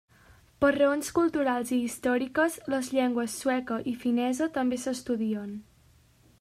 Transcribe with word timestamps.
Per 0.63 0.69
raons 0.75 1.11
culturals 1.17 1.73
i 1.75 1.77
històriques, 1.89 2.57
les 2.75 2.91
llengües 2.97 3.37
sueca 3.45 3.79
i 3.95 3.97
finesa 4.07 4.51
també 4.59 4.81
s'estudien. 4.87 5.57